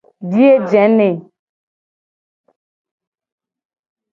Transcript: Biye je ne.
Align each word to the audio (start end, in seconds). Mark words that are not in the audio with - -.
Biye 0.29 0.55
je 0.71 0.83
ne. 0.97 1.09